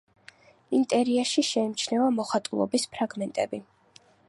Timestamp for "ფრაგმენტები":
2.97-3.63